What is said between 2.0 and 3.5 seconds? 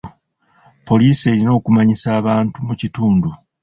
abantu mu kitundu.